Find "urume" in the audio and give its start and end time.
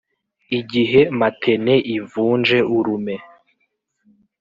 2.77-3.15